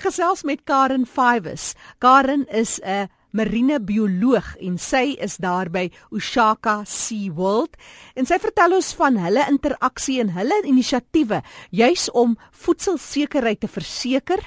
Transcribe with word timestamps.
Ek 0.00 0.06
gesels 0.08 0.46
met 0.48 0.62
Karen 0.64 1.02
Fives. 1.04 1.74
Karen 2.00 2.46
is 2.48 2.80
'n 2.80 3.10
marine 3.36 3.76
bioloog 3.80 4.56
en 4.56 4.78
sy 4.78 5.14
is 5.20 5.36
daar 5.36 5.68
by 5.68 5.90
Ushaka 6.10 6.84
Sea 6.86 7.30
World 7.30 7.76
en 8.16 8.24
sy 8.24 8.38
vertel 8.38 8.72
ons 8.72 8.94
van 8.94 9.18
hulle 9.18 9.44
interaksie 9.50 10.20
en 10.20 10.30
hulle 10.32 10.56
inisiatiewe 10.64 11.42
juis 11.70 12.10
om 12.10 12.38
voedselsekerheid 12.50 13.60
te 13.60 13.68
verseker. 13.68 14.40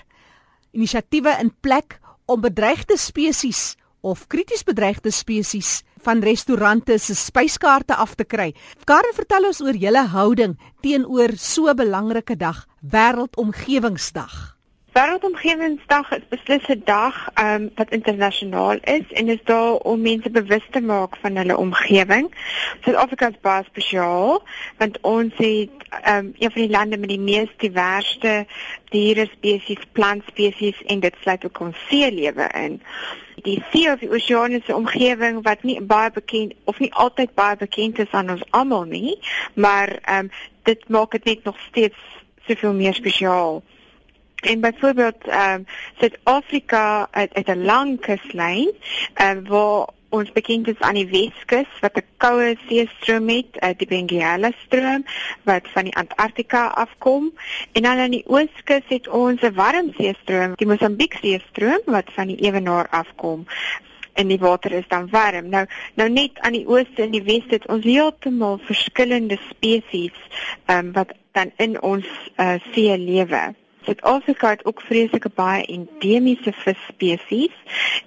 Inisiatiewe 0.73 1.37
in 1.39 1.53
plek 1.61 1.99
om 2.25 2.41
bedreigde 2.41 2.97
spesies 2.97 3.75
of 4.01 4.27
krities 4.27 4.63
bedreigde 4.63 5.11
spesies 5.11 5.83
van 6.01 6.23
restaurante 6.23 6.97
se 6.97 7.13
spyskaarte 7.13 7.93
af 7.93 8.15
te 8.15 8.23
kry. 8.23 8.55
Karen 8.85 9.13
vertel 9.13 9.45
ons 9.45 9.61
oor 9.61 9.75
julle 9.75 10.07
houding 10.07 10.57
teenoor 10.81 11.37
so 11.37 11.69
'n 11.69 11.75
belangrike 11.75 12.35
dag, 12.35 12.65
Wêreldomgewingsdag. 12.81 14.52
Wêreldomgewingsdag 14.93 16.11
is 16.11 16.25
beslis 16.29 16.65
'n 16.69 16.81
dag 16.85 17.15
um, 17.41 17.71
wat 17.75 17.91
internasionaal 17.91 18.77
is 18.97 19.07
en 19.11 19.27
is 19.27 19.43
daar 19.43 19.73
om 19.73 20.01
mense 20.01 20.29
bewus 20.29 20.67
te 20.71 20.81
maak 20.81 21.17
van 21.21 21.35
hulle 21.35 21.57
omgewing. 21.57 22.35
Suid-Afrika 22.81 23.29
is 23.29 23.39
baie 23.41 23.63
spesiaal 23.63 24.43
want 24.77 24.99
ons 25.01 25.33
het 25.37 25.73
um, 26.13 26.29
een 26.37 26.51
van 26.51 26.61
die 26.61 26.69
lande 26.69 26.97
met 26.97 27.09
die 27.09 27.19
mees 27.19 27.49
diverse 27.57 28.45
diere 28.89 29.25
spesies, 29.31 29.81
plant 29.91 30.23
spesies 30.27 30.83
en 30.85 30.99
dit 30.99 31.15
sluit 31.21 31.45
ook 31.45 31.59
ons 31.59 31.85
seelewe 31.89 32.47
in. 32.53 32.81
Die 33.35 33.63
see 33.71 33.91
of 33.91 33.99
die 33.99 34.13
oseaniese 34.13 34.75
omgewing 34.75 35.41
wat 35.41 35.63
nie 35.63 35.81
baie 35.81 36.11
bekend 36.11 36.53
of 36.63 36.79
nie 36.79 36.93
altyd 36.93 37.33
baie 37.33 37.57
bekend 37.57 37.99
is 37.99 38.11
aan 38.11 38.29
ons 38.29 38.45
almal 38.49 38.83
nie, 38.83 39.17
maar 39.53 39.97
um, 40.19 40.29
dit 40.69 40.89
maak 40.89 41.11
dit 41.17 41.23
net 41.23 41.43
nog 41.43 41.57
steeds 41.69 41.97
soveel 42.45 42.73
meer 42.73 42.93
spesiaal. 42.93 43.63
En 44.43 44.59
byvoorbeeld 44.59 45.27
ehm 45.27 45.53
um, 45.53 45.65
Suid-Afrika 45.99 47.07
het, 47.11 47.29
het 47.33 47.47
'n 47.47 47.65
lang 47.65 47.99
kuslyn 47.99 48.71
ehm 49.13 49.37
um, 49.37 49.47
waar 49.47 49.87
ons 50.09 50.31
bekend 50.31 50.67
is 50.67 50.79
aan 50.79 50.93
die 50.93 51.07
Weskus 51.09 51.71
wat 51.79 51.95
'n 51.97 52.05
koue 52.17 52.57
seestroom 52.67 53.29
het, 53.29 53.51
uh, 53.59 53.69
die 53.77 53.87
Benguela 53.87 54.51
stroom 54.65 55.05
wat 55.43 55.67
van 55.73 55.83
die 55.83 55.95
Antarktika 55.95 56.67
afkom 56.67 57.33
en 57.71 57.81
dan 57.81 57.97
aan 57.97 58.11
die 58.11 58.27
Ooskus 58.27 58.85
het 58.87 59.07
ons 59.07 59.41
'n 59.41 59.53
warm 59.53 59.93
seestroom, 59.97 60.53
die 60.55 60.67
Mosambiek 60.67 61.13
seestroom 61.21 61.81
wat 61.85 62.11
van 62.13 62.27
die 62.27 62.41
Ewenaar 62.47 62.87
afkom 62.89 63.45
en 64.13 64.27
die 64.27 64.39
water 64.39 64.71
is 64.71 64.87
dan 64.87 65.09
warm. 65.09 65.49
Nou 65.49 65.65
nou 65.93 66.09
net 66.09 66.39
aan 66.39 66.53
die 66.53 66.67
ooste 66.67 67.01
en 67.01 67.11
die 67.11 67.23
weste 67.23 67.55
het 67.55 67.67
ons 67.67 67.83
heeltemal 67.83 68.57
verskillende 68.57 69.39
spesies 69.49 70.19
ehm 70.65 70.77
um, 70.77 70.91
wat 70.91 71.13
dan 71.31 71.51
in 71.57 71.81
ons 71.81 72.05
uh, 72.37 72.53
see 72.73 72.97
lewe. 72.97 73.53
Suid-Afrika 73.85 74.49
het 74.49 74.65
ook 74.65 74.81
vreeslike 74.81 75.29
baie 75.35 75.65
endemiese 75.65 76.53
visspesies 76.53 77.55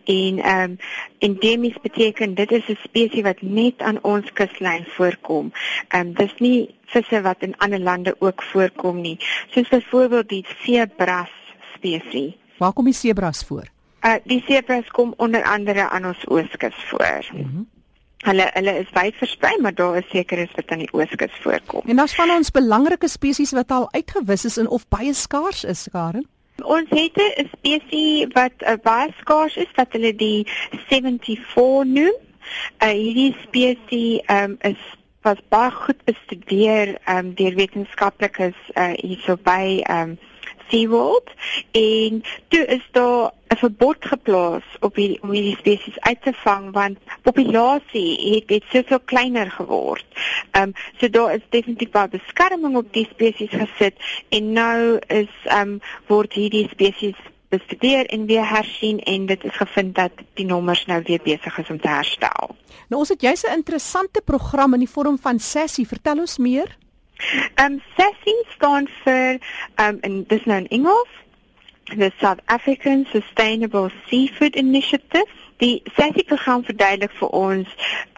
en 0.04 0.38
ehm 0.38 0.70
um, 0.70 0.78
endemies 1.18 1.76
beteken 1.82 2.34
dit 2.34 2.50
is 2.52 2.68
'n 2.68 2.78
spesies 2.82 3.22
wat 3.22 3.42
net 3.42 3.82
aan 3.82 3.98
ons 4.02 4.32
kuslyn 4.32 4.84
voorkom. 4.96 5.52
Ehm 5.88 6.06
um, 6.06 6.14
dis 6.14 6.34
nie 6.38 6.74
visse 6.84 7.20
wat 7.20 7.42
in 7.42 7.56
ander 7.56 7.80
lande 7.80 8.16
ook 8.18 8.42
voorkom 8.42 9.00
nie. 9.00 9.16
Soos 9.50 9.68
byvoorbeeld 9.68 10.28
die 10.28 10.46
seebras 10.62 11.30
spesies. 11.74 12.34
Waar 12.56 12.72
kom 12.72 12.84
die 12.84 12.94
seebras 12.94 13.44
voor? 13.44 13.64
Uh 14.00 14.14
die 14.24 14.42
seebras 14.46 14.88
kom 14.88 15.14
onder 15.16 15.42
andere 15.42 15.88
aan 15.88 16.04
ons 16.04 16.26
ooskus 16.26 16.84
voor. 16.88 17.24
Mm 17.32 17.74
Hulle 18.24 18.50
hulle 18.54 18.72
is 18.80 18.88
wyd 18.96 19.14
versprei, 19.20 19.52
maar 19.60 19.74
daar 19.74 19.98
is 20.00 20.08
seker 20.10 20.38
is 20.38 20.52
wat 20.56 20.70
aan 20.72 20.78
die 20.78 20.92
ooskus 20.92 21.34
voorkom. 21.42 21.84
En 21.86 21.96
daar's 21.96 22.14
van 22.14 22.30
ons 22.30 22.50
belangrike 22.50 23.08
spesies 23.08 23.52
wat 23.52 23.70
al 23.70 23.88
uitgewis 23.92 24.44
is 24.44 24.56
en 24.56 24.68
of 24.68 24.88
baie 24.88 25.12
skaars 25.14 25.64
is, 25.64 25.86
Karen. 25.92 26.26
Ons 26.64 26.88
het 26.90 27.16
'n 27.16 27.48
spesies 27.52 28.26
wat 28.32 28.52
uh, 28.62 28.76
baie 28.82 29.12
skaars 29.20 29.56
is 29.56 29.72
wat 29.74 29.92
hulle 29.92 30.14
die 30.14 30.46
74 30.88 31.84
noem. 31.84 32.16
Uh, 32.82 32.88
hierdie 32.88 33.36
spesies 33.42 34.20
um, 34.30 34.56
is 34.60 34.80
was 35.26 35.42
baie 35.50 35.70
goed 35.74 36.04
bestudeer 36.06 36.96
um, 37.10 37.34
deur 37.34 37.54
wetenskaplikes 37.58 38.58
uh, 38.74 38.92
hierso 39.02 39.34
by 39.42 39.82
um, 39.90 40.14
SeaWorld 40.68 41.30
en 41.78 42.22
toe 42.48 42.64
is 42.76 42.86
daar 42.94 43.32
'n 43.48 43.56
verbod 43.56 44.06
geplaas 44.12 44.66
op 44.80 44.94
die 44.94 45.18
om 45.22 45.30
hierdie 45.30 45.56
spesies 45.56 45.98
uit 46.00 46.22
te 46.22 46.32
vang 46.32 46.72
want 46.72 46.98
populasie 47.22 48.34
het 48.34 48.50
het 48.50 48.64
soveel 48.70 49.00
kleiner 49.00 49.50
geword. 49.50 50.06
Ehm 50.50 50.62
um, 50.62 50.72
so 50.98 51.10
daar 51.10 51.34
is 51.34 51.46
definitief 51.48 51.90
baie 51.90 52.08
beskerming 52.08 52.76
op 52.76 52.92
die 52.92 53.08
spesies 53.10 53.54
gesit 53.62 53.94
en 54.28 54.52
nou 54.52 54.98
is 55.06 55.34
ehm 55.44 55.60
um, 55.60 55.80
word 56.06 56.32
hierdie 56.32 56.68
spesies 56.70 57.18
bestudeer 57.48 58.06
en 58.06 58.26
weer 58.26 58.48
hersien 58.48 58.98
en 58.98 59.26
dit 59.26 59.44
is 59.44 59.56
gevind 59.56 59.94
dat 59.94 60.12
die 60.34 60.46
nommers 60.46 60.86
nou 60.86 61.02
weer 61.04 61.20
besig 61.22 61.58
is 61.58 61.70
om 61.70 61.80
te 61.80 61.88
herstel. 61.88 62.56
Nou 62.88 63.00
ons 63.00 63.08
het 63.08 63.22
jous 63.22 63.42
'n 63.42 63.52
interessante 63.52 64.22
program 64.24 64.74
in 64.74 64.78
die 64.80 64.94
vorm 64.94 65.18
van 65.18 65.38
sessie. 65.38 65.86
Vertel 65.86 66.18
ons 66.18 66.38
meer. 66.38 66.76
Um 67.64 67.80
SASSI 67.96 68.36
staan 68.48 68.88
vir 69.04 69.38
um 69.76 69.98
en 70.00 70.24
dis 70.28 70.44
nou 70.44 70.58
in 70.58 70.68
Engels, 70.68 71.08
the 71.84 72.10
South 72.20 72.40
African 72.46 73.06
Sustainable 73.12 73.90
Seafood 74.08 74.56
Initiative. 74.56 75.45
Die 75.62 75.82
SASSI-program 75.96 76.64
verduidelik 76.64 77.12
vir 77.20 77.28
ons 77.28 77.68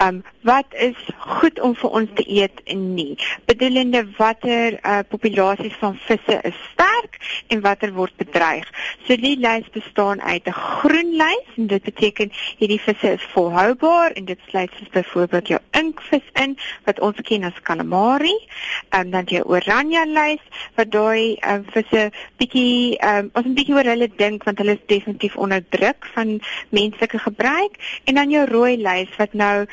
um 0.03 0.23
wat 0.49 0.75
is 0.75 0.97
goed 1.19 1.61
om 1.61 1.75
vir 1.77 1.91
ons 2.01 2.11
te 2.17 2.25
eet 2.25 2.61
en 2.73 2.95
nie. 2.95 3.19
Bedoelende 3.51 4.05
watter 4.17 4.79
uh, 4.81 5.01
populasies 5.09 5.77
van 5.83 5.99
visse 6.07 6.39
is 6.49 6.57
sterk 6.73 7.19
en 7.53 7.61
watter 7.61 7.93
word 7.95 8.15
bedreig. 8.17 8.67
So 9.07 9.17
die 9.21 9.37
lys 9.41 9.69
bestaan 9.75 10.23
uit 10.23 10.47
'n 10.49 10.57
groen 10.57 11.13
lys 11.21 11.49
en 11.57 11.67
dit 11.67 11.83
beteken 11.83 12.33
hierdie 12.59 12.81
visse 12.81 13.13
is 13.13 13.27
volhoubaar 13.35 14.17
en 14.17 14.25
dit 14.25 14.39
sluit 14.49 14.71
soos 14.79 14.89
byvoorbeeld 14.89 15.49
jou 15.49 15.61
inkvis 15.71 16.27
in 16.33 16.57
wat 16.85 17.01
ons 17.01 17.21
ken 17.23 17.45
as 17.45 17.61
calamari. 17.63 18.37
En 18.91 19.11
dan 19.11 19.25
jy 19.27 19.43
oranje 19.45 20.07
lys 20.07 20.43
wat 20.75 20.91
daai 20.91 21.37
um, 21.45 21.65
visse 21.75 22.11
bietjie 22.39 22.97
um, 23.05 23.31
ons 23.35 23.47
'n 23.47 23.55
bietjie 23.55 23.75
oor 23.75 23.91
hulle 23.93 24.11
dink 24.17 24.45
want 24.45 24.59
hulle 24.59 24.79
is 24.79 24.87
definitief 24.87 25.37
onder 25.37 25.65
druk 25.69 26.07
van 26.15 26.41
menslike 26.71 27.19
gebruik 27.29 27.79
en 28.05 28.21
dan 28.21 28.31
jou 28.35 28.45
rooi 28.49 28.77
lys 28.77 29.17
wat 29.21 29.33
nou 29.33 29.67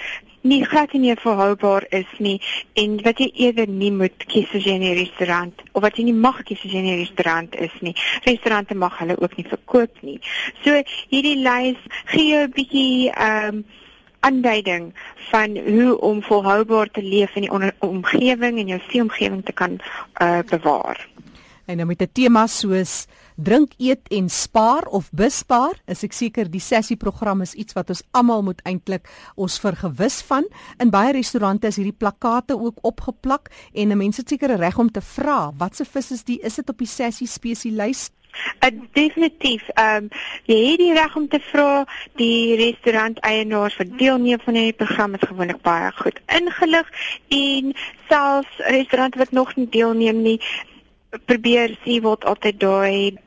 nie 0.45 0.61
glad 0.65 0.91
nie 0.93 1.01
meer 1.01 1.17
volhoubaar 1.17 1.87
is 1.89 2.09
nie 2.21 2.35
en 2.81 2.99
wat 3.05 3.21
jy 3.21 3.31
eerder 3.47 3.69
nie 3.69 3.91
moet 3.91 4.25
kies 4.29 4.51
as 4.53 4.65
jy 4.67 4.75
in 4.77 4.83
'n 4.85 4.99
restaurant 4.99 5.63
of 5.73 5.81
wat 5.81 5.97
jy 5.97 6.05
nie 6.05 6.19
mag 6.27 6.43
kies 6.45 6.61
as 6.65 6.71
jy 6.71 6.83
in 6.83 6.91
'n 6.91 7.01
restaurant 7.01 7.55
is 7.55 7.73
nie. 7.81 7.95
Restaurante 8.25 8.75
mag 8.75 8.97
hulle 8.99 9.17
ook 9.17 9.37
nie 9.37 9.47
verkoop 9.49 10.01
nie. 10.01 10.19
So 10.63 10.83
hierdie 11.09 11.41
lys 11.41 11.81
gee 12.05 12.29
jou 12.29 12.43
'n 12.45 12.53
bietjie 12.53 13.09
ehm 13.09 13.55
um, 13.55 13.65
aanduiding 14.25 14.93
van 15.29 15.57
hoe 15.57 15.99
om 16.01 16.21
volhoubaar 16.23 16.89
te 16.91 17.03
leef 17.03 17.35
in 17.35 17.45
die 17.45 17.71
omgewing 17.79 18.59
en 18.59 18.67
jou 18.67 18.79
seeomgewing 18.89 19.45
te 19.45 19.53
kan 19.53 19.77
uh, 20.21 20.39
bewaar. 20.49 21.07
En 21.65 21.77
dan 21.77 21.87
met 21.87 22.01
'n 22.01 22.09
tema 22.11 22.47
soos 22.47 23.05
drink, 23.35 23.71
eet 23.77 24.07
en 24.07 24.29
spaar 24.29 24.85
of 24.85 25.09
bespaar, 25.11 25.81
is 25.85 26.03
ek 26.03 26.13
seker 26.13 26.49
die 26.49 26.59
sessie 26.59 26.95
program 26.95 27.41
is 27.41 27.53
iets 27.53 27.73
wat 27.73 27.89
ons 27.89 28.03
almal 28.11 28.43
moet 28.43 28.61
eintlik 28.63 29.09
ons 29.35 29.59
vergewis 29.59 30.21
van. 30.21 30.47
In 30.77 30.89
baie 30.89 31.11
restaurante 31.11 31.67
is 31.67 31.75
hierdie 31.75 31.97
plakate 31.97 32.59
ook 32.59 32.77
opgeplak 32.81 33.49
en 33.73 33.97
mense 33.97 34.21
het 34.21 34.29
seker 34.29 34.55
reg 34.55 34.77
om 34.77 34.91
te 34.91 35.01
vra, 35.01 35.51
wat 35.57 35.75
se 35.75 35.85
vis 35.85 36.11
is 36.11 36.23
die? 36.23 36.39
Is 36.41 36.55
dit 36.55 36.69
op 36.69 36.77
die 36.77 36.87
sessie 36.87 37.27
spesielys? 37.27 38.11
Uh, 38.59 38.69
definitief. 38.91 39.67
Ehm 39.73 39.95
um, 39.95 40.09
jy 40.45 40.57
het 40.69 40.79
die 40.79 40.93
reg 40.93 41.15
om 41.15 41.27
te 41.27 41.39
vra. 41.39 41.85
Die 42.19 42.55
restaurant 42.55 43.19
eienaars 43.19 43.77
wat 43.77 43.97
deelneem 43.97 44.39
van 44.43 44.53
hierdie 44.53 44.85
program 44.85 45.13
is 45.13 45.27
gewoonlik 45.27 45.61
baie 45.61 45.91
goed 45.95 46.19
ingelig 46.25 46.89
en 47.27 47.73
selfs 48.09 48.57
restaurante 48.57 49.17
wat 49.17 49.31
nog 49.31 49.55
nie 49.55 49.69
deelneem 49.69 50.21
nie 50.21 50.39
probeer 51.25 51.77
sien 51.83 52.01
wat 52.01 52.25
altyd 52.25 52.59
daai 52.59 53.17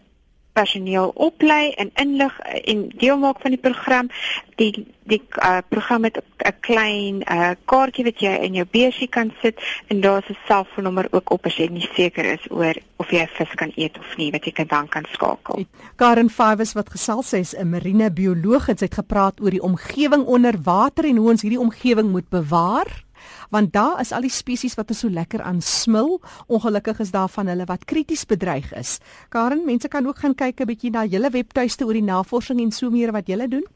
personeel 0.59 1.13
oplei 1.15 1.73
en 1.79 1.91
inlig 1.95 2.39
en 2.65 2.87
deel 2.99 3.19
maak 3.19 3.43
van 3.45 3.55
die 3.55 3.63
program. 3.63 4.11
Die 4.59 4.73
die 5.09 5.23
uh, 5.41 5.63
program 5.73 6.05
het 6.05 6.19
'n 6.21 6.53
klein 6.61 7.23
uh, 7.25 7.51
kaartjie 7.65 8.05
wat 8.05 8.19
jy 8.21 8.35
in 8.47 8.55
jou 8.59 8.67
beursie 8.71 9.09
kan 9.09 9.33
sit 9.43 9.57
en 9.87 10.01
daar's 10.01 10.29
'n 10.29 10.37
selfoonnommer 10.47 11.07
ook 11.11 11.31
op 11.31 11.47
as 11.47 11.57
jy 11.57 11.69
nie 11.71 11.89
seker 11.95 12.25
is 12.25 12.45
oor 12.51 12.75
of 12.97 13.11
jy 13.11 13.27
vis 13.27 13.55
kan 13.55 13.73
eet 13.77 13.99
of 13.99 14.17
nie 14.17 14.31
wat 14.31 14.45
jy 14.45 14.53
kan 14.53 14.67
dan 14.67 14.89
kan 14.89 15.05
skakel. 15.13 15.65
Karen 15.97 16.31
Fives 16.31 16.73
wat 16.73 16.91
gesels 16.91 17.29
sy 17.29 17.37
is 17.37 17.55
'n 17.57 17.71
marine 17.71 18.11
bioloog 18.11 18.69
en 18.69 18.79
sy 18.79 18.85
het 18.85 18.95
gepraat 18.95 19.41
oor 19.41 19.51
die 19.51 19.63
omgewing 19.63 20.25
onder 20.25 20.55
water 20.63 21.05
en 21.05 21.17
hoe 21.17 21.31
ons 21.31 21.43
hierdie 21.43 21.61
omgewing 21.61 22.11
moet 22.11 22.29
bewaar 22.29 23.05
want 23.51 23.73
daar 23.73 24.01
is 24.01 24.13
al 24.13 24.27
die 24.27 24.33
spesies 24.33 24.75
wat 24.75 24.91
ons 24.91 24.99
so 25.05 25.11
lekker 25.11 25.43
aan 25.43 25.61
smil. 25.61 26.21
Ongelukkig 26.47 27.01
is 27.01 27.11
daar 27.11 27.29
van 27.29 27.47
hulle 27.47 27.65
wat 27.65 27.85
krities 27.85 28.27
bedreig 28.27 28.73
is. 28.73 28.99
Karen, 29.29 29.65
mense 29.65 29.89
kan 29.89 30.07
ook 30.07 30.19
gaan 30.19 30.35
kyk 30.35 30.61
'n 30.61 30.67
bietjie 30.67 30.91
na 30.91 31.05
julle 31.05 31.31
webtuiste 31.31 31.85
oor 31.85 31.93
die 31.93 32.03
navorsing 32.03 32.61
en 32.61 32.73
so 32.73 32.91
meer 32.91 33.13
wat 33.13 33.27
julle 33.27 33.49
doen. 33.49 33.67